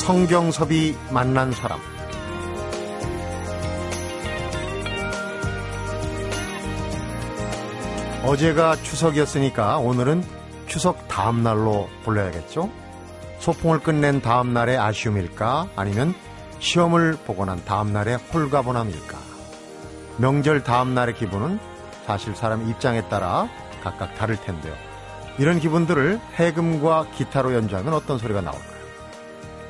[0.00, 1.78] 성경섭이 만난 사람
[8.24, 10.24] 어제가 추석이었으니까 오늘은
[10.66, 12.70] 추석 다음 날로 불러야겠죠?
[13.40, 15.68] 소풍을 끝낸 다음 날의 아쉬움일까?
[15.76, 16.14] 아니면
[16.60, 19.18] 시험을 보고 난 다음 날의 홀가분함일까?
[20.16, 21.60] 명절 다음 날의 기분은
[22.06, 23.48] 사실 사람 입장에 따라
[23.82, 24.74] 각각 다를 텐데요.
[25.38, 28.79] 이런 기분들을 해금과 기타로 연주하면 어떤 소리가 나올까요?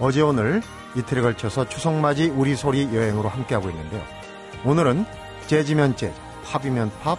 [0.00, 0.62] 어제 오늘
[0.96, 4.02] 이틀에 걸쳐서 추석맞이 우리 소리 여행으로 함께하고 있는데요.
[4.64, 5.04] 오늘은
[5.46, 6.14] 재즈면 재즈,
[6.44, 7.18] 팝이면 팝,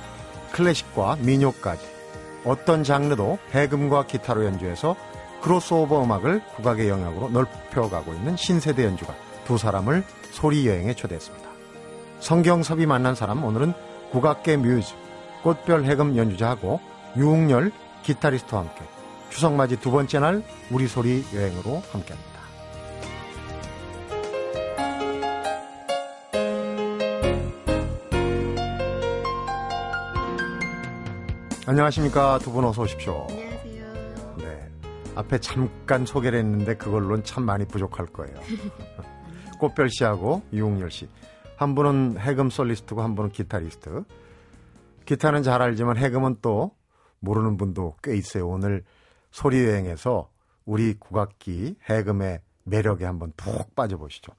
[0.51, 1.85] 클래식과 민요까지
[2.43, 4.95] 어떤 장르도 해금과 기타로 연주해서
[5.41, 11.49] 크로스오버 음악을 국악의 영역으로 넓혀가고 있는 신세대 연주가 두 사람을 소리 여행에 초대했습니다.
[12.19, 13.73] 성경섭이 만난 사람 오늘은
[14.11, 14.93] 국악계 뮤즈
[15.43, 16.79] 꽃별 해금 연주자하고
[17.15, 17.71] 유웅열
[18.03, 18.81] 기타리스트와 함께
[19.29, 22.30] 추석맞이 두 번째 날 우리 소리 여행으로 함께합니다.
[31.75, 33.27] 안녕하십니까 두 분 어서 오십시오.
[33.29, 34.35] 안녕하세요.
[34.39, 34.69] 네.
[35.15, 38.35] 앞에 잠깐 소개를 했는데 그걸로는 참 많이 부족할 거예요.
[39.57, 41.07] 꽃별 씨하고 유웅열 씨.
[41.55, 44.03] 한 분은 해금 솔리스트고 한 분은 기타리스트.
[45.05, 46.71] 기타는 잘 알지만 해금은 또
[47.21, 48.49] 모르는 분도 꽤 있어요.
[48.49, 48.83] 오늘
[49.31, 50.29] 소리 여행에서
[50.65, 54.33] 우리 국악기 해금의 매력에 한번 푹 빠져보시죠.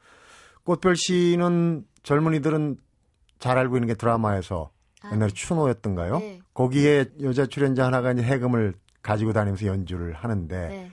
[0.64, 2.76] 꽃별 씨는 젊은이들은
[3.38, 6.18] 잘 알고 있는 게 드라마에서 아, 옛날에 추노였던가요?
[6.18, 6.41] 네.
[6.54, 10.90] 거기에 여자 출연자 하나가 이제 해금을 가지고 다니면서 연주를 하는데 네.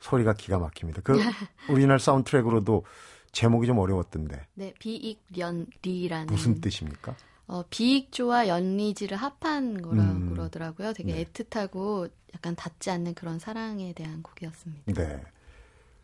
[0.00, 1.02] 소리가 기가 막힙니다.
[1.02, 1.14] 그
[1.70, 2.84] 우리나라 사운드트랙으로도
[3.30, 7.16] 제목이 좀 어려웠던데 네, 비익연리라는 무슨 뜻입니까?
[7.46, 10.30] 어, 비익조와 연리지를 합한 거라고 음.
[10.30, 10.92] 그러더라고요.
[10.92, 11.24] 되게 네.
[11.24, 14.92] 애틋하고 약간 닿지 않는 그런 사랑에 대한 곡이었습니다.
[14.92, 15.22] 네.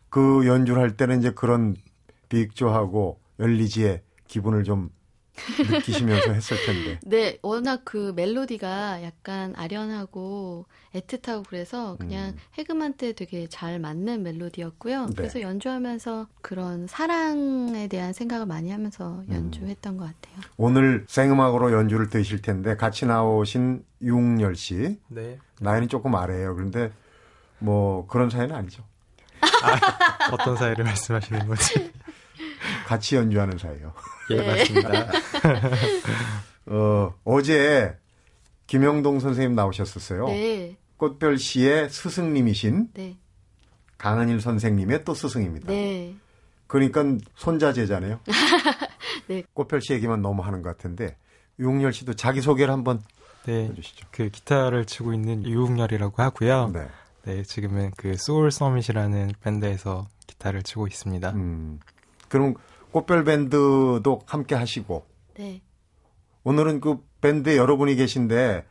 [0.09, 1.75] 그 연주를 할 때는 이제 그런
[2.29, 4.89] 비익조하고 열리지의 기분을 좀
[5.57, 6.99] 느끼시면서 했을 텐데.
[7.05, 12.37] 네, 워낙 그 멜로디가 약간 아련하고 애틋하고 그래서 그냥 음.
[12.55, 15.07] 해금한테 되게 잘 맞는 멜로디였고요.
[15.07, 15.13] 네.
[15.15, 19.33] 그래서 연주하면서 그런 사랑에 대한 생각을 많이 하면서 음.
[19.33, 20.41] 연주했던 것 같아요.
[20.57, 25.37] 오늘 생음악으로 연주를 드실 텐데 같이 나오신 유웅열 씨 네.
[25.59, 26.55] 나이는 조금 아래예요.
[26.55, 26.91] 그런데
[27.59, 28.83] 뭐 그런 사이는 아니죠.
[30.31, 31.88] 어떤 사이를 말씀하시는 거지?
[32.89, 33.93] 같이 연주하는 사이요.
[34.31, 34.47] 예, 네.
[34.47, 35.11] 맞습니다.
[36.65, 37.95] 어, 어제
[38.65, 40.25] 김영동 선생님 나오셨었어요.
[40.25, 43.15] 네, 꽃별 씨의 스승님이신 네,
[43.99, 45.67] 강은일 선생님의 또 스승입니다.
[45.67, 46.15] 네.
[46.65, 47.03] 그러니까
[47.35, 48.21] 손자 제자네요.
[49.29, 49.43] 네.
[49.53, 51.15] 꽃별 씨 얘기만 너무 하는 것 같은데
[51.59, 53.03] 유웅열 씨도 자기 소개를 한번
[53.45, 53.67] 네.
[53.67, 54.07] 해주시죠.
[54.09, 56.71] 그 기타를 치고 있는 유웅열이라고 하고요.
[56.73, 56.87] 네.
[57.25, 61.29] 네, 지금은 그 소울 서밋이라는 밴드에서 기타를 치고 있습니다.
[61.33, 61.79] 음,
[62.29, 62.55] 그럼
[62.91, 65.05] 꽃별 밴드도 함께 하시고
[65.37, 65.61] 네.
[66.43, 68.65] 오늘은 그 밴드에 여러분이 계신데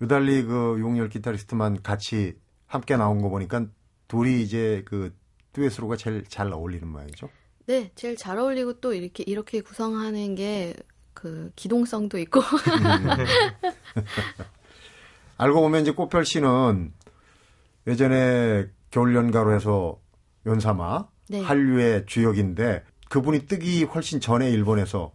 [0.00, 3.66] 유달리 그 유웅열 기타리스트만 같이 함께 나온 거 보니까
[4.06, 5.14] 둘이 이제 그
[5.52, 7.28] 듀엣으로가 제일 잘 어울리는 모양이죠.
[7.66, 10.74] 네, 제일 잘 어울리고 또 이렇게 이렇게 구성하는 게
[11.18, 12.40] 그 기동성도 있고
[15.36, 16.92] 알고 보면 이제 꽃별 씨는
[17.88, 20.00] 예전에 겨울 연가로 해서
[20.46, 21.42] 연사마 네.
[21.42, 25.12] 한류의 주역인데 그분이 뜨기 훨씬 전에 일본에서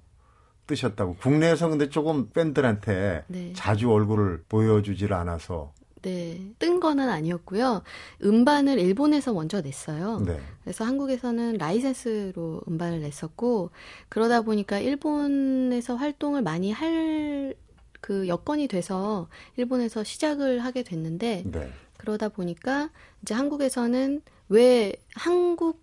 [0.67, 1.15] 뜨셨다고.
[1.15, 3.53] 국내에서 근데 조금 팬들한테 네.
[3.55, 5.73] 자주 얼굴을 보여주질 않아서.
[6.01, 7.81] 네, 뜬 거는 아니었고요.
[8.23, 10.19] 음반을 일본에서 먼저 냈어요.
[10.19, 10.37] 네.
[10.63, 13.71] 그래서 한국에서는 라이센스로 음반을 냈었고
[14.09, 17.55] 그러다 보니까 일본에서 활동을 많이 할
[18.03, 21.71] 그 여건이 돼서 일본에서 시작을 하게 됐는데 네.
[21.97, 22.89] 그러다 보니까
[23.21, 25.81] 이제 한국에서는 왜 한국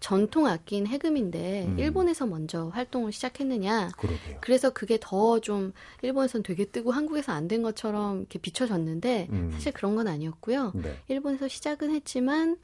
[0.00, 1.78] 전통 악기인 해금인데 음.
[1.78, 4.38] 일본에서 먼저 활동을 시작했느냐 그러게요.
[4.40, 9.50] 그래서 그게 더 좀 일본에선 되게 뜨고 한국에서 안 된 것처럼 이렇게 비춰졌는데 음.
[9.52, 10.72] 사실 그런 건 아니었고요.
[10.74, 10.96] 네.
[11.08, 12.56] 일본에서 시작은 했지만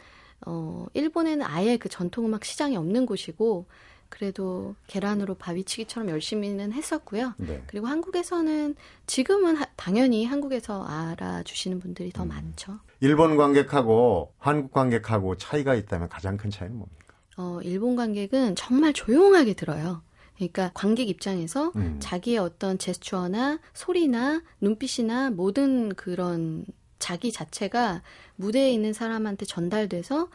[0.46, 3.66] 어 일본에는 아예 그 전통 음악 시장이 없는 곳이고
[4.10, 7.34] 그래도 계란으로 바위치기처럼 열심히는 했었고요.
[7.38, 7.62] 네.
[7.66, 8.76] 그리고 한국에서는
[9.06, 12.28] 지금은 하- 당연히 한국에서 알아주시는 분들이 더 음.
[12.28, 12.78] 많죠.
[13.00, 17.03] 일본 관객하고 한국 관객하고 차이가 있다면 가장 큰 차이는 뭡니까?
[17.36, 20.02] 어, 일본 관객은 정말 조용하게 들어요.
[20.36, 21.96] 그러니까 관객 입장에서 음.
[22.00, 26.64] 자기의 어떤 제스처나 소리나 눈빛이나 모든 그런
[26.98, 28.02] 자기 자체가
[28.36, 30.28] 무대에 있는 사람한테 전달돼서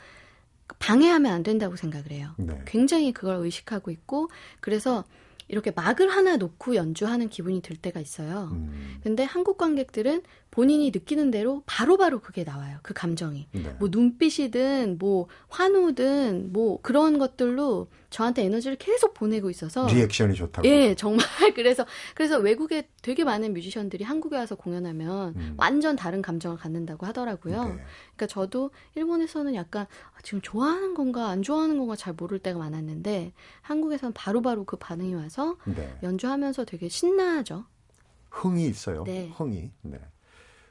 [0.77, 2.33] 방해하면 안 된다고 생각을 해요.
[2.37, 2.61] 네.
[2.65, 4.29] 굉장히 그걸 의식하고 있고
[4.59, 5.03] 그래서
[5.49, 8.49] 이렇게 막을 하나 놓고 연주하는 기분이 들 때가 있어요.
[8.53, 8.99] 음.
[9.03, 12.77] 근데 한국 관객들은 본인이 느끼는 대로 바로바로 그게 나와요.
[12.83, 13.47] 그 감정이.
[13.51, 13.75] 네.
[13.79, 20.67] 뭐 눈빛이든 뭐 환호든 뭐 그런 것들로 저한테 에너지를 계속 보내고 있어서 리액션이 좋다고.
[20.67, 21.25] 예, 정말
[21.55, 21.85] 그래서
[22.15, 25.53] 그래서 외국에 되게 많은 뮤지션들이 한국에 와서 공연하면 음.
[25.57, 27.63] 완전 다른 감정을 갖는다고 하더라고요.
[27.63, 27.69] 네.
[27.69, 29.85] 그러니까 저도 일본에서는 약간
[30.15, 35.13] 아, 지금 좋아하는 건가 안 좋아하는 건가 잘 모를 때가 많았는데 한국에서는 바로바로 그 반응이
[35.13, 35.97] 와서 네.
[36.01, 37.65] 연주하면서 되게 신나죠.
[38.31, 39.03] 흥이 있어요.
[39.05, 39.31] 네.
[39.35, 39.71] 흥이.
[39.81, 39.99] 네.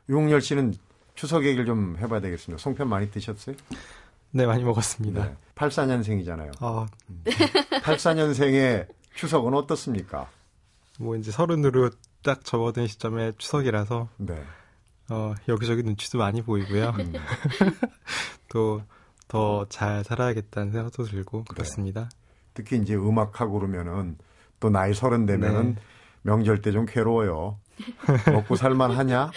[0.08, 0.74] 유홍열 씨는
[1.14, 2.62] 추석 얘기를 좀 해봐야 되겠습니다.
[2.62, 3.56] 송편 많이 드셨어요?
[4.30, 5.24] 네, 많이 먹었습니다.
[5.24, 5.36] 네.
[5.54, 6.52] 84년생이잖아요.
[6.62, 6.86] 어,
[7.82, 10.28] 84년생의 추석은 어떻습니까?
[10.98, 11.90] 뭐 이제 서른으로
[12.22, 14.42] 딱 접어든 시점에 추석이라서 네.
[15.10, 16.90] 어, 여기저기 눈치도 많이 보이고요.
[16.98, 17.12] 음.
[18.48, 21.10] 또더 잘 살아야겠다는 생각도 네.
[21.10, 22.08] 들고 그렇습니다.
[22.54, 24.18] 특히 이제 음악하고 그러면은
[24.60, 25.80] 또 나이 서른 되면은 네.
[26.22, 27.58] 명절 때 좀 괴로워요.
[28.32, 29.30] 먹고 살만 하냐?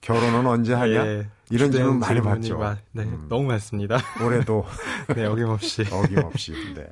[0.00, 1.06] 결혼은 언제 하냐?
[1.06, 2.58] 예, 이런 질문 많이 받죠.
[2.58, 3.26] 마- 네, 음.
[3.28, 3.98] 너무 많습니다.
[4.24, 4.64] 올해도
[5.14, 5.82] 네, 어김없이.
[5.92, 6.52] 어김없이.
[6.74, 6.86] 네.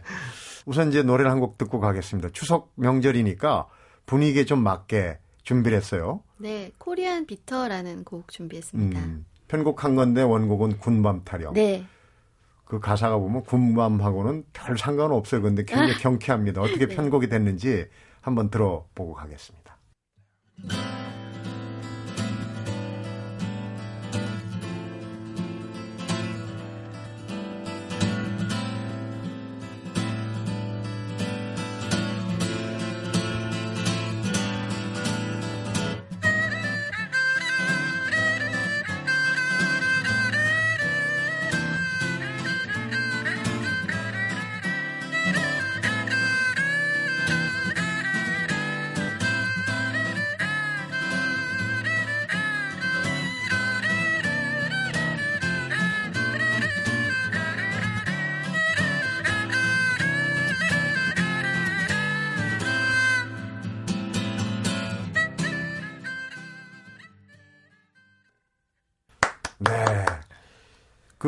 [0.67, 2.29] 우선 이제 노래를 한 곡 듣고 가겠습니다.
[2.33, 3.67] 추석 명절이니까
[4.07, 6.23] 분위기에 좀 맞게 준비를 했어요.
[6.39, 8.99] 네, 코리안 비터라는 곡 준비했습니다.
[9.01, 11.55] 음, 편곡한 건데 원곡은 군밤 타령.
[11.55, 11.87] 네,
[12.67, 15.43] 그 가사가 보면 군밤하고는 별 상관없어요.
[15.43, 16.61] 근데 굉장히 경쾌합니다.
[16.61, 16.95] 어떻게 네.
[16.95, 17.87] 편곡이 됐는지
[18.21, 19.77] 한번 들어보고 가겠습니다.
[20.69, 21.00] 네.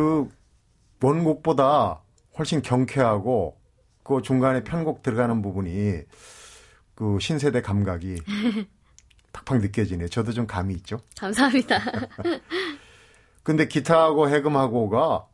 [0.03, 0.29] 그
[1.01, 2.03] 원곡보다
[2.37, 3.57] 훨씬 경쾌하고
[4.03, 6.01] 그 중간에 편곡 들어가는 부분이
[6.97, 8.21] 그 신세대 감각이
[9.33, 10.09] 팍팍 느껴지네요.
[10.09, 10.99] 저도 좀 감이 있죠.
[11.17, 11.79] 감사합니다.
[13.45, 15.29] 근데 기타하고 해금하고가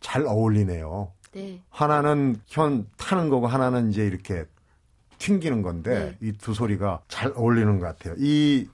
[0.00, 1.12] 잘 어울리네요.
[1.32, 4.44] 네, 하나는 현 타는 거고 하나는 이제 이렇게
[5.18, 8.14] 튕기는 건데 이두 소리가 잘 어울리는 것 같아요.
[8.18, 8.68] 이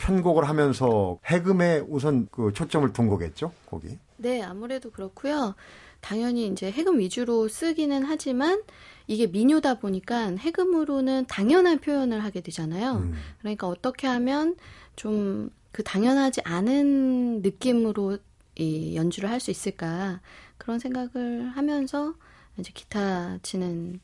[0.00, 3.98] 편곡을 하면서 해금에 우선 그 초점을 둔 거겠죠, 거기.
[4.16, 5.54] 네, 아무래도 그렇고요.
[6.00, 8.62] 당연히 이제 해금 위주로 쓰기는 하지만
[9.06, 12.94] 이게 민요다 보니까 해금으로는 당연한 표현을 하게 되잖아요.
[12.94, 13.14] 음.
[13.40, 14.56] 그러니까 어떻게 하면
[14.96, 18.18] 좀 그 당연하지 않은 느낌으로
[18.56, 20.20] 이 연주를 할 수 있을까
[20.58, 22.14] 그런 생각을 하면서
[22.58, 24.00] 이제 기타 치는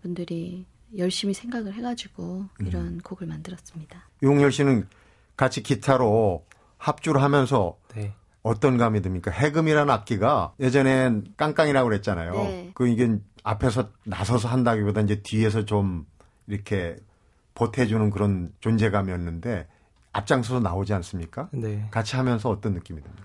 [0.00, 0.64] 분들이
[0.96, 4.08] 열심히 생각을 해가지고 이런 곡을 만들었습니다.
[4.22, 4.88] 웅렬 씨는
[5.40, 6.44] 같이 기타로
[6.76, 8.12] 합주를 하면서 네.
[8.42, 9.30] 어떤 감이 듭니까?
[9.30, 12.32] 해금이라는 악기가 예전엔 깡깡이라고 그랬잖아요.
[12.34, 12.70] 네.
[12.74, 16.04] 그 이게 앞에서 나서서 한다기보다 이제 뒤에서 좀
[16.46, 16.96] 이렇게
[17.54, 19.66] 보태주는 그런 존재감이었는데
[20.12, 21.48] 앞장서서 나오지 않습니까?
[21.52, 21.88] 네.
[21.90, 23.24] 같이 하면서 어떤 느낌이 듭니까?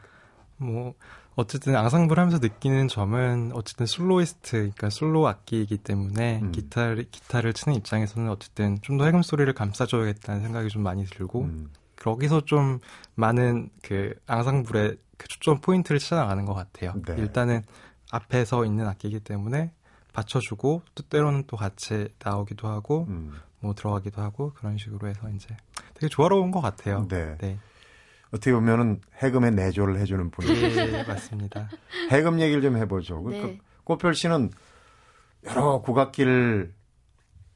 [0.56, 0.94] 뭐
[1.36, 6.51] 어쨌든 앙상블 하면서 느끼는 점은 어쨌든 soloist 그러니까 솔로 악기이기 때문에 음.
[6.54, 11.70] 기타를 기타를 치는 입장에서는 어쨌든 좀 더 해금 소리를 감싸줘야겠다는 생각이 좀 많이 들고 음,
[12.06, 12.80] 거기서 좀
[13.16, 16.94] 많은 그 앙상블의 그 초점 포인트를 찾아나가는 것 같아요.
[17.04, 17.16] 네.
[17.18, 17.64] 일단은
[18.12, 19.72] 앞에서 있는 악기이기 때문에
[20.14, 23.34] 받쳐주고 또 때로는 또 같이 나오기도 하고 음.
[23.60, 25.58] 뭐 들어가기도 하고 그런 식으로 해서 이제
[25.96, 27.08] 되게 조화로운 것 같아요.
[27.10, 27.38] 네.
[27.40, 27.58] 네,
[28.28, 31.70] 어떻게 보면은 해금에 내조를 해주는 분이 네, 맞습니다.
[32.12, 33.24] 해금 얘기를 좀 해보죠.
[33.24, 33.60] 그 네.
[33.84, 34.52] 꽃별 씨는
[35.46, 36.72] 여러 국악기를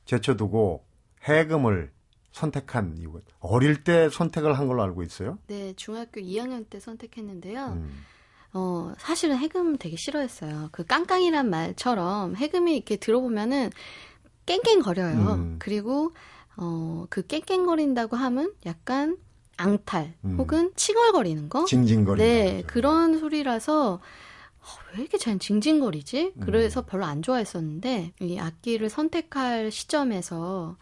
[0.05, 0.83] 제쳐두고
[1.23, 1.91] 해금을
[2.31, 5.37] 선택한 이유가 어릴 때 선택을 한 걸로 알고 있어요.
[5.47, 7.65] 네, 중학교 2학년 때 선택했는데요.
[7.67, 8.05] 음.
[8.53, 10.69] 어, 사실은 해금 되게 싫어했어요.
[10.71, 13.69] 그 깡깡이란 말처럼 해금이 이렇게 들어보면은
[14.45, 15.33] 깽깽거려요.
[15.33, 15.55] 음.
[15.59, 16.13] 그리고
[16.57, 19.17] 어, 그 깽깽거린다고 하면 약간
[19.57, 20.37] 앙탈 음.
[20.37, 21.65] 혹은 칭얼거리는 거.
[21.65, 22.67] 징징거리는 네, 거죠.
[22.67, 26.33] 그런 소리라서 어, 왜 이렇게 잘 징징거리지?
[26.35, 26.41] 음.
[26.41, 30.77] 그래서 별로 안 좋아했었는데 이 악기를 선택할 시점에서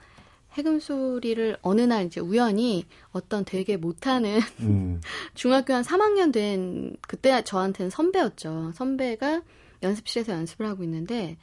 [0.58, 5.00] 해금 소리를 어느 날 이제 우연히 어떤 되게 못하는 음.
[5.36, 8.72] 중학교 한 3학년 된 그때 저한테는 선배였죠.
[8.74, 9.44] 선배가
[9.84, 11.38] 연습실에서 연습을 하고 있는데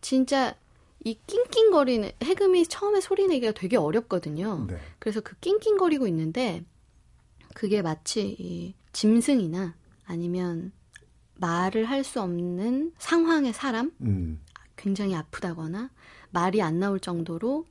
[0.00, 0.54] 진짜
[1.02, 4.66] 이 낑낑거리는 해금이 처음에 소리 내기가 되게 어렵거든요.
[4.68, 4.78] 네.
[4.98, 6.62] 그래서 그 낑낑거리고 있는데
[7.54, 9.74] 그게 마치 이 짐승이나
[10.04, 10.72] 아니면
[11.36, 14.40] 말을 할 수 없는 상황의 사람, 음.
[14.76, 15.90] 굉장히 아프다거나
[16.30, 17.64] 말이 안 나올 정도로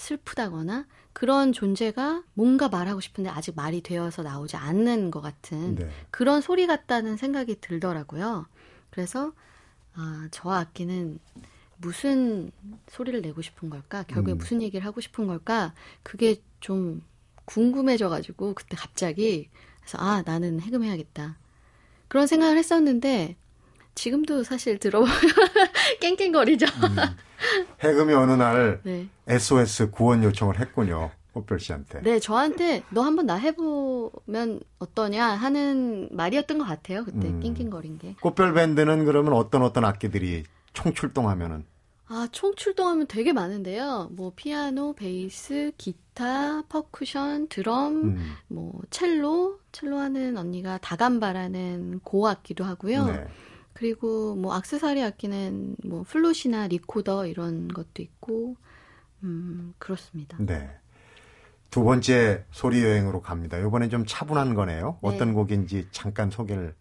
[0.00, 5.90] 슬프다거나 그런 존재가 뭔가 말하고 싶은데 아직 말이 되어서 나오지 않는 것 같은 네.
[6.10, 8.46] 그런 소리 같다는 생각이 들더라고요.
[8.90, 9.32] 그래서
[9.94, 11.18] 아, 저 악기는
[11.76, 12.50] 무슨
[12.88, 14.02] 소리를 내고 싶은 걸까?
[14.04, 14.38] 결국에 음.
[14.38, 15.74] 무슨 얘기를 하고 싶은 걸까?
[16.02, 17.02] 그게 좀
[17.44, 19.48] 궁금해져가지고 그때 갑자기
[19.80, 21.36] 그래서 아 나는 해금해야겠다
[22.08, 23.36] 그런 생각을 했었는데
[23.94, 25.12] 지금도 사실 들어보면
[26.00, 26.66] 깽깽거리죠.
[26.66, 26.96] 음.
[27.82, 29.08] 해금이 어느 날 네.
[29.26, 31.10] SOS 구원 요청을 했군요.
[31.32, 32.02] 꽃별 씨한테.
[32.02, 37.04] 네, 저한테 너 한번 나 해보면 어떠냐 하는 말이었던 것 같아요.
[37.04, 37.40] 그때 음.
[37.40, 38.16] 낑낑거린 게.
[38.20, 41.64] 꽃별 밴드는 그러면 어떤 어떤 악기들이 총 출동하면은
[42.12, 44.08] 아, 총 출동하면 되게 많은데요.
[44.10, 48.32] 뭐 피아노, 베이스, 기타, 퍼쿠션, 드럼, 음.
[48.48, 53.06] 뭐 첼로, 첼로 하는 언니가 다간바라는 고악기도 하고요.
[53.06, 53.26] 네.
[53.80, 58.56] 그리고 뭐 악세사리 악기는 뭐 플룻이나 리코더 이런 것도 있고
[59.22, 60.36] 음, 그렇습니다.
[60.38, 60.68] 네.
[61.70, 63.56] 두 번째 소리 여행으로 갑니다.
[63.56, 64.98] 이번엔 좀 차분한 거네요.
[65.02, 65.08] 네.
[65.08, 66.74] 어떤 곡인지 잠깐 소개를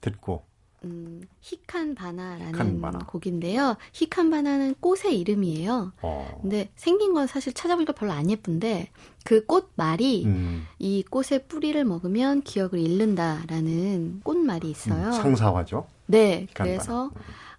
[0.00, 0.44] 듣고.
[0.82, 2.98] 음, 彼岸花라는 彼岸花.
[3.00, 3.76] 곡인데요.
[3.92, 5.92] 히칸 바나는 꽃의 이름이에요.
[6.02, 6.38] 어.
[6.42, 8.90] 근데 생긴 건 사실 찾아보니까 별로 안 예쁜데
[9.24, 15.08] 그 꽃말이 음, 이 꽃의 뿌리를 먹으면 기억을 잃는다라는 꽃말이 있어요.
[15.08, 15.86] 음, 상사화죠.
[16.10, 17.10] 네, 그래서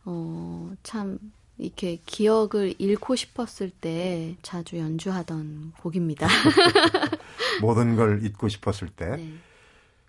[0.06, 1.20] 어, 참
[1.58, 6.28] 이렇게 기억을 잃고 싶었을 때 자주 연주하던 곡입니다.
[7.62, 9.16] 모든 걸 잊고 싶었을 때.
[9.18, 9.34] 네.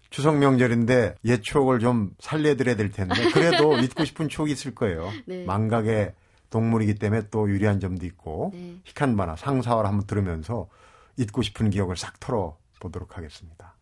[0.08, 5.10] 추석 명절인데 옛 추억을 좀 살려드려야 될 텐데 그래도 잊고 싶은 추억이 있을 거예요.
[5.24, 5.44] 네.
[5.44, 6.12] 망각의
[6.50, 8.76] 동물이기 때문에 또 유리한 점도 있고 네.
[8.84, 10.68] 희칸바나 상사화를 한번 들으면서
[11.16, 13.74] 잊고 싶은 기억을 싹 털어 보도록 하겠습니다.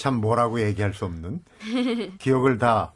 [0.00, 1.44] 참 뭐라고 얘기할 수 없는
[2.20, 2.94] 기억을 다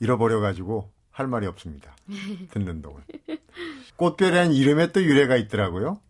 [0.00, 1.94] 잃어버려 가지고 할 말이 없습니다.
[2.50, 3.04] 듣는 동안.
[3.94, 6.00] 꽃별이라는 이름에 또 유래가 있더라고요.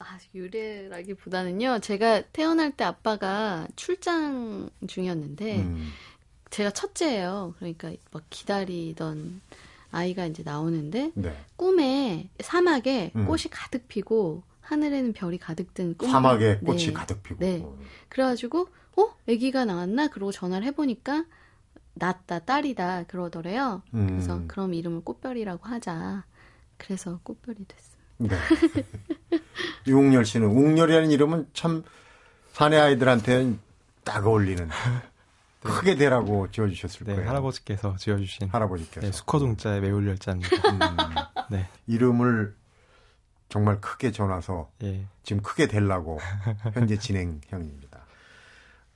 [0.00, 1.78] 아, 유래라기보다는요.
[1.78, 5.90] 제가 태어날 때 아빠가 출장 중이었는데 음,
[6.50, 7.54] 제가 첫째예요.
[7.56, 9.40] 그러니까 막 기다리던
[9.90, 11.34] 아이가 이제 나오는데 네.
[11.56, 13.24] 꿈에 사막에 음.
[13.24, 16.10] 꽃이 가득 피고 하늘에는 별이 가득 든 꿈.
[16.10, 16.92] 사막에 꽃이 네.
[16.92, 17.38] 가득 피고.
[17.38, 17.64] 네.
[18.10, 21.24] 그래가지고 어 아기가 나왔나 그러고 전화를 해보니까
[21.94, 23.82] 낫다 딸이다 그러더래요.
[23.94, 26.24] 음, 그래서 그럼 이름을 꽃별이라고 하자.
[26.76, 27.96] 그래서 꽃별이 됐어요.
[28.18, 28.36] 네.
[29.86, 31.84] 유웅열 씨는 웅열이라는 이름은 참
[32.52, 33.58] 사내 아이들한테는
[34.04, 34.68] 딱 어울리는
[35.60, 37.28] 크게 되라고 지어주셨을 네, 거예요.
[37.28, 40.68] 할아버지께서 지어주신 할아버지께서 네, 수커동자의 매울열자입니다.
[40.70, 40.78] 음,
[41.50, 42.54] 네, 이름을
[43.48, 46.18] 정말 크게 전화서 예, 지금 크게 되려고
[46.72, 47.85] 현재 진행형입니다.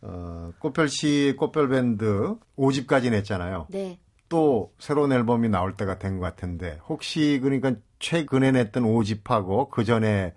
[0.03, 3.67] 어, 꽃별 씨 꽃별 밴드 5집까지 냈잖아요.
[3.71, 3.99] 네.
[4.29, 10.35] 또 새로운 앨범이 나올 때가 된 것 같은데 혹시 그러니까 최근에 냈던 5집하고 그 전에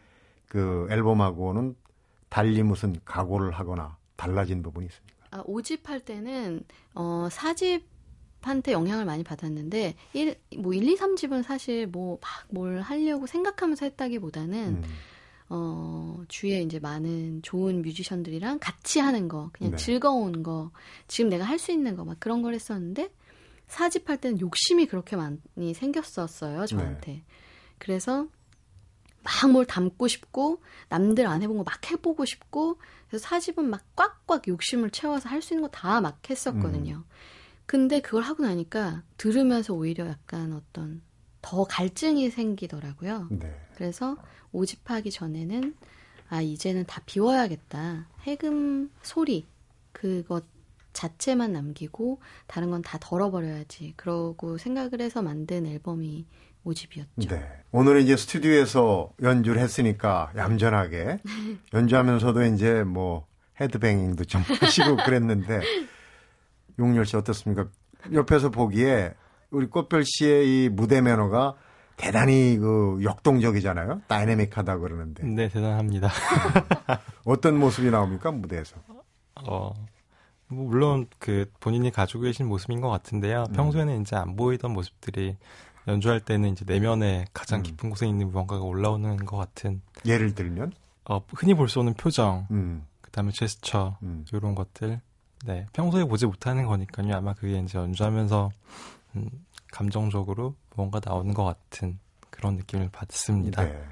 [0.48, 1.76] 그 앨범하고는
[2.30, 5.14] 달리 무슨 각오를 하거나 달라진 부분이 있습니까?
[5.32, 6.64] 아, 5집 할 때는
[6.96, 7.84] 어 4집
[8.42, 13.86] 한테 영향을 많이 받았는데 1, 뭐 1, 2, 3집은 사실 뭐 막 뭘 하려고 생각하면서
[13.86, 14.84] 했다기보다는 음,
[15.56, 19.78] 어, 주위에 이제 많은 좋은 뮤지션들이랑 같이 하는 거, 그냥 네.
[19.78, 20.72] 즐거운 거,
[21.08, 23.12] 지금 내가 할 수 있는 거, 막 그런 걸 했었는데,
[23.68, 27.24] 사집할 때는 욕심이 그렇게 많이 생겼었어요, 저한테.
[27.78, 28.28] 그래서
[29.24, 34.48] 막 뭘 담고 싶고, 남들 안 해본 거 막 해보고 싶고, 그래서 사집은 막 꽉꽉
[34.48, 37.04] 욕심을 채워서 할 수 있는 거 다 막 했었거든요.
[37.68, 41.02] 근데 그걸 하고 나니까 들으면서 오히려 약간 어떤
[41.44, 43.28] 더 갈증이 생기더라고요.
[43.30, 43.54] 네.
[43.76, 44.18] 그래서
[44.52, 45.76] 오집하기 전에는
[46.30, 48.08] 아 이제는 다 비워야겠다.
[48.24, 49.46] 해금 소리
[49.92, 50.46] 그것
[50.94, 53.94] 자체만 남기고 다른 건 다 덜어버려야지.
[53.98, 56.26] 그러고 생각을 해서 만든 앨범이
[56.64, 57.28] 모집이었죠.
[57.30, 57.46] 네.
[57.72, 61.20] 오늘은 이제 스튜디오에서 연주를 했으니까 얌전하게
[61.74, 63.28] 연주하면서도 이제 뭐
[63.60, 65.62] 헤드뱅잉도 좀 하시고 그랬는데
[66.80, 67.68] 용렬 씨 어떻습니까?
[68.14, 69.14] 옆에서 보기에
[69.54, 71.54] 우리 꽃별 씨의 이 무대 매너가
[71.96, 74.02] 대단히 그 역동적이잖아요.
[74.08, 76.10] 다이내믹하다 그러는데 네, 대단합니다.
[77.24, 78.76] 어떤 모습이 나옵니까 무대에서?
[79.48, 79.74] 어,
[80.48, 83.46] 뭐 물론 그 본인이 가지고 계신 모습인 것 같은데요.
[83.50, 83.54] 음.
[83.54, 85.38] 평소에는 이제 안 보이던 모습들이
[85.88, 87.64] 연주할 때는 이제 내면에 가장 음.
[87.64, 90.72] 깊은 곳에 있는 무언가가 올라오는 것 같은 예를 들면,
[91.10, 94.26] 어, 흔히 볼 수 없는 표정, 음, 그다음에 제스처 음.
[94.34, 95.00] 이런 것들.
[95.46, 97.14] 네, 평소에 보지 못하는 거니까요.
[97.18, 98.50] 아마 그게 이제 연주하면서
[99.16, 99.30] 음,
[99.72, 103.64] 감정적으로 뭔가 나오는 것 같은 그런 느낌을 받습니다.
[103.64, 103.84] 네.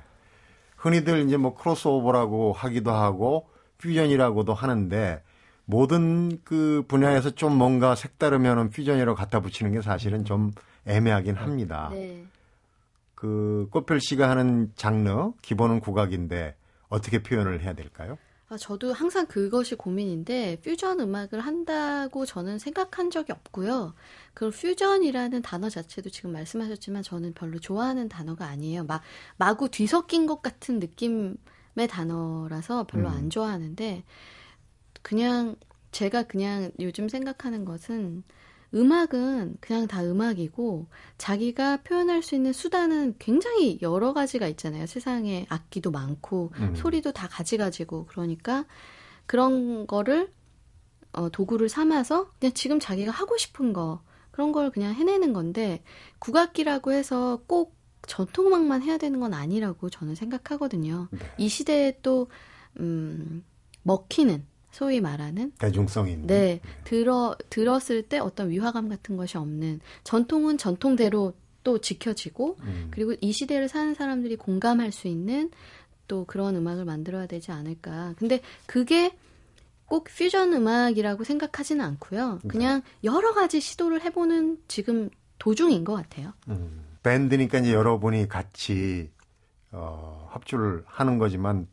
[0.77, 5.23] 흔히들 이제 뭐 크로스오버라고 하기도 하고 퓨전이라고도 하는데
[5.65, 10.51] 모든 그 분야에서 좀 뭔가 색다르면은 퓨전이라고 갖다 붙이는 게 사실은 좀
[10.85, 11.89] 애매하긴 합니다.
[11.91, 12.25] 네.
[13.15, 16.55] 그 꽃별 씨가 하는 장르 기본은 국악인데
[16.89, 18.17] 어떻게 표현을 해야 될까요?
[18.51, 23.93] 아, 저도 항상 그것이 고민인데 퓨전 음악을 한다고 저는 생각한 적이 없고요.
[24.33, 28.83] 그 퓨전이라는 단어 자체도 지금 말씀하셨지만 저는 별로 좋아하는 단어가 아니에요.
[28.83, 29.03] 막
[29.37, 31.37] 마구 뒤섞인 것 같은 느낌의
[31.89, 33.13] 단어라서 별로 음.
[33.13, 34.03] 안 좋아하는데
[35.01, 35.55] 그냥
[35.93, 38.23] 제가 그냥 요즘 생각하는 것은
[38.73, 40.87] 음악은 그냥 다 음악이고
[41.17, 44.85] 자기가 표현할 수 있는 수단은 굉장히 여러 가지가 있잖아요.
[44.85, 46.75] 세상에 악기도 많고 음.
[46.75, 48.65] 소리도 다 가지가지고 그러니까
[49.25, 50.31] 그런 거를
[51.13, 54.01] 어, 도구를 삼아서 그냥 지금 자기가 하고 싶은 거
[54.31, 55.83] 그런 걸 그냥 해내는 건데
[56.19, 57.75] 국악기라고 해서 꼭
[58.07, 61.09] 전통음악만 해야 되는 건 아니라고 저는 생각하거든요.
[61.11, 61.19] 네.
[61.37, 62.29] 이 시대에 또
[62.79, 63.43] 음,
[63.83, 66.27] 먹히는 소위 말하는 대중성 있는.
[66.27, 72.87] 네 들어 들었을 때 어떤 위화감 같은 것이 없는 전통은 전통대로 또 지켜지고 음.
[72.91, 75.51] 그리고 이 시대를 사는 사람들이 공감할 수 있는
[76.07, 78.15] 또 그런 음악을 만들어야 되지 않을까.
[78.17, 79.15] 근데 그게
[79.85, 82.39] 꼭 퓨전 음악이라고 생각하지는 않고요.
[82.47, 86.33] 그냥 여러 가지 시도를 해보는 지금 도중인 것 같아요.
[86.47, 86.85] 음.
[87.03, 89.11] 밴드니까 이제 여러분이 같이
[89.71, 91.67] 어, 합주를 하는 거지만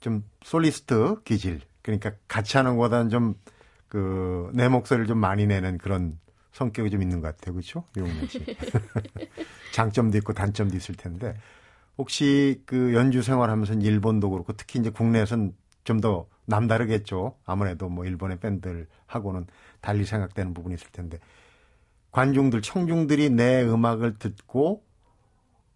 [0.00, 1.60] 좀 솔리스트 기질
[1.98, 3.34] 그러니까 같이 하는 것보다는 좀
[3.88, 6.18] 그 내 목소리를 좀 많이 내는 그런
[6.52, 8.38] 성격이 좀 있는 것 같아요, 그렇죠, 유홍민 씨?
[9.72, 11.36] 장점도 있고 단점도 있을 텐데
[11.98, 17.36] 혹시 그 연주 생활하면서 일본도 그렇고 특히 이제 국내에선 좀 더 남다르겠죠.
[17.46, 19.46] 아무래도 뭐 일본의 밴들하고는
[19.80, 21.18] 달리 생각되는 부분이 있을 텐데
[22.12, 24.84] 관중들, 청중들이 내 음악을 듣고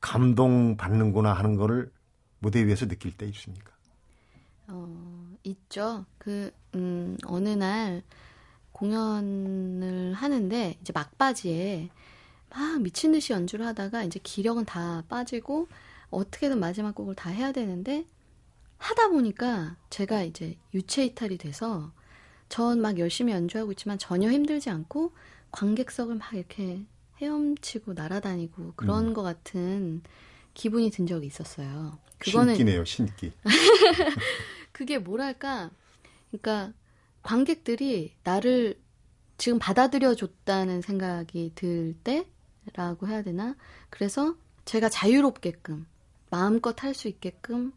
[0.01, 1.91] 감동받는구나 하는 거를
[2.41, 3.73] 무대 위에서 느낄 때 있습니까?
[4.69, 5.14] 어,
[5.45, 6.05] 있죠.
[6.19, 8.03] 그, 음, 어느 날
[8.73, 11.91] 공연을 하는데, 이제 막바지에
[12.51, 15.69] 막 미친 듯이 연주를 하다가 이제 기력은 다 빠지고,
[16.11, 18.07] 어떻게든 마지막 곡을 다 해야 되는데,
[18.79, 21.93] 하다 보니까 제가 이제 유체 이탈이 돼서,
[22.49, 25.13] 전 막 열심히 연주하고 있지만 전혀 힘들지 않고,
[25.51, 26.85] 관객석을 막 이렇게
[27.23, 29.15] 헤엄치고 날아다니고 그런 음.
[29.15, 30.03] 것 같은
[30.53, 31.99] 기분이 든 적이 있었어요.
[32.19, 33.33] 그거는 신기네요, 신기.
[34.75, 35.71] 그게 뭐랄까,
[36.31, 36.75] 그러니까
[37.23, 38.79] 관객들이 나를
[39.39, 43.57] 지금 받아들여 줬다는 생각이 들 때라고 해야 되나?
[43.91, 45.87] 그래서 제가 자유롭게끔
[46.31, 47.73] 마음껏 할 수 있게끔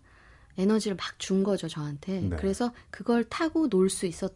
[0.58, 2.22] 에너지를 막 준 거죠 저한테.
[2.22, 2.36] 네.
[2.36, 4.34] 그래서 그걸 타고 놀 수 있었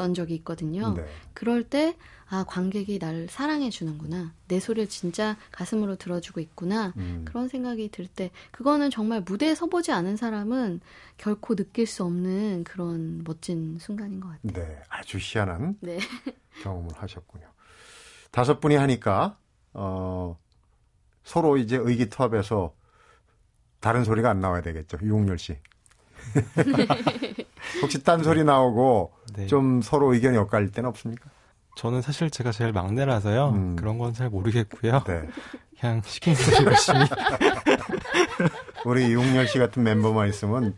[0.00, 0.94] 던 적이 있거든요.
[0.94, 1.04] 네.
[1.34, 1.94] 그럴 때,
[2.30, 4.32] 아, 관객이 나를 사랑해 주는구나.
[4.48, 6.94] 내 소리를 진짜 가슴으로 들어주고 있구나.
[6.96, 7.26] 음.
[7.26, 10.80] 그런 생각이 들 때, 그거는 정말 무대에 서보지 않은 사람은
[11.18, 14.52] 결코 느낄 수 없는 그런 멋진 순간인 것 같아요.
[14.54, 15.98] 네, 아주 희한한 네.
[16.62, 17.46] 경험을 하셨군요.
[18.30, 19.36] 다섯 분이 하니까
[19.74, 20.38] 어,
[21.24, 22.74] 서로 이제 의기투합해서
[23.80, 24.96] 다른 소리가 안 나와야 되겠죠.
[25.02, 25.58] 유홍열 씨.
[27.82, 29.46] 혹시 딴 소리 나오고 네.
[29.46, 31.30] 좀 서로 의견이 엇갈릴 때는 없습니까?
[31.76, 33.50] 저는 사실 제가 제일 막내라서요.
[33.50, 33.76] 음.
[33.76, 35.02] 그런 건 잘 모르겠고요.
[35.06, 35.22] 네.
[35.80, 37.00] 그냥 시키는 대로 열심히.
[38.84, 40.74] 우리 유홍열 씨 같은 멤버만 있으면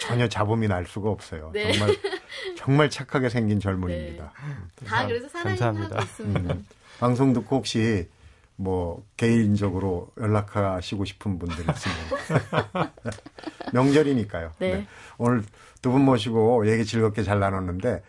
[0.00, 1.50] 전혀 잡음이 날 수가 없어요.
[1.52, 1.72] 네.
[1.72, 1.96] 정말
[2.56, 4.32] 정말 착하게 생긴 젊은입니다.
[4.86, 5.88] 다 그래서 감사합니다.
[5.88, 6.54] 사랑하고 있습니다.
[6.54, 6.66] 음.
[7.00, 8.08] 방송 듣고 혹시
[8.56, 12.90] 뭐 개인적으로 연락하시고 싶은 분들 있으면
[13.72, 14.52] 명절이니까요.
[14.58, 14.86] 네.
[15.18, 15.42] 오늘
[15.82, 18.02] 두 분 모시고 얘기 즐겁게 잘 나눴는데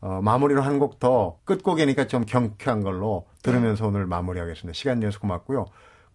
[0.00, 4.74] 어, 마무리로 한 곡 더 끝곡이니까 좀 경쾌한 걸로 들으면서 오늘 마무리하겠습니다.
[4.76, 5.66] 시간 내서 고맙고요.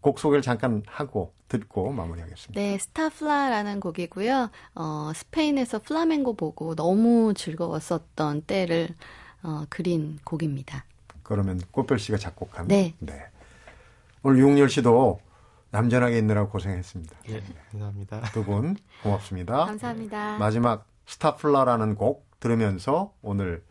[0.02, 2.60] 곡 소개를 잠깐 하고 듣고 마무리하겠습니다.
[2.60, 4.50] 네, 스타플라라는 곡이고요.
[4.76, 8.90] 어, 스페인에서 플라멩고 보고 너무 즐거웠었던 때를
[9.44, 10.84] 어, 그린 곡입니다.
[11.24, 12.68] 그러면 꽃별 씨가 작곡한.
[12.68, 12.94] 네.
[13.00, 13.24] 네.
[14.26, 15.20] 오늘 유웅렬 씨도
[15.72, 17.16] 얌전하게 있느라고 고생했습니다.
[17.30, 18.22] 예, 감사합니다.
[18.34, 19.66] 두 분 고맙습니다.
[19.66, 20.40] 감사합니다.
[20.40, 23.64] 마지막 스타플라라는 곡 들으면서 오늘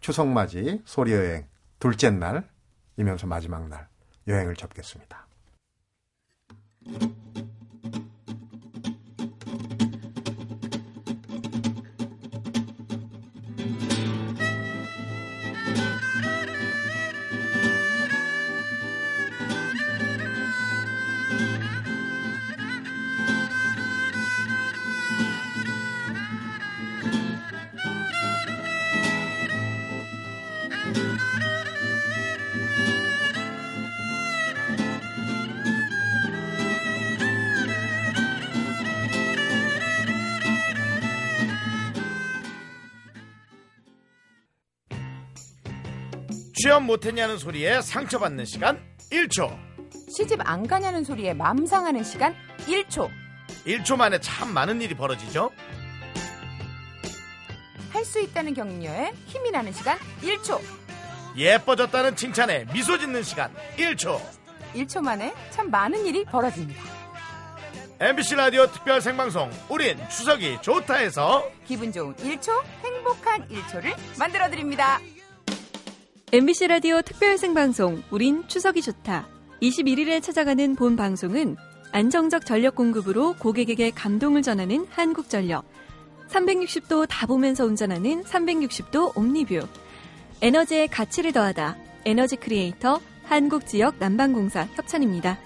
[0.00, 1.46] 추석맞이 소리여행
[1.80, 3.88] 둘째 날이면서 마지막 날
[4.26, 5.26] 여행을 접겠습니다.
[46.68, 48.78] 취업 못했냐는 소리에 상처받는 시간
[49.10, 49.58] 1초
[50.10, 52.34] 시집 안 가냐는 소리에 맘 상하는 시간
[52.66, 53.08] 1초.
[53.64, 55.50] 1초 만에 참 많은 일이 벌어지죠
[57.88, 60.60] 할 수 있다는 격려에 힘이 나는 시간 1초.
[61.38, 64.20] 예뻐졌다는 칭찬에 미소 짓는 시간 1초
[64.74, 66.82] 1초 만에 참 많은 일이 벌어집니다.
[67.98, 75.00] MBC 라디오 특별 생방송 우린 추석이 좋다 해서 기분 좋은 1초, 행복한 1초를 만들어 드립니다.
[76.30, 79.26] MBC 라디오 특별 생방송 우린 추석이 좋다.
[79.62, 81.56] 21일에 찾아가는 본 방송은
[81.90, 85.64] 안정적 전력 공급으로 고객에게 감동을 전하는 한국전력.
[86.28, 89.66] 360도 다 보면서 운전하는 360도 옴니뷰.
[90.42, 91.78] 에너지의 가치를 더하다.
[92.04, 95.38] 에너지 크리에이터 한국지역 난방공사 협찬입니다.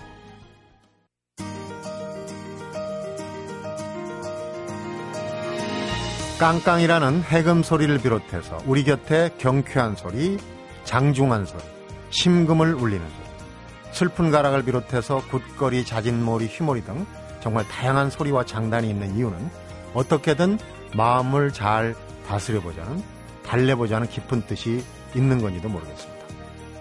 [6.40, 10.38] 깡깡이라는 해금 소리를 비롯해서 우리 곁에 경쾌한 소리,
[10.84, 11.62] 장중한 소리,
[12.10, 13.22] 심금을 울리는 소리,
[13.92, 17.06] 슬픈 가락을 비롯해서 굿거리, 자진몰이, 휘몰이 등
[17.40, 19.50] 정말 다양한 소리와 장단이 있는 이유는
[19.94, 20.58] 어떻게든
[20.94, 21.94] 마음을 잘
[22.26, 23.02] 다스려보자는,
[23.44, 26.22] 달래보자는 깊은 뜻이 있는 건지도 모르겠습니다.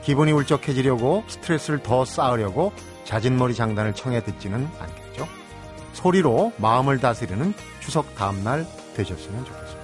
[0.04, 2.74] 기분이 울적해지려고 스트레스를 더 쌓으려고
[3.06, 5.28] 자진몰이 장단을 청해 듣지는 않겠죠.
[5.94, 9.82] 소리로 마음을 다스리는 추석 다음날 되셨으면 좋겠습니다.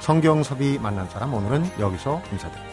[0.00, 2.67] 성경섭이 만난 사람 오늘은 여기서 인사드립니다.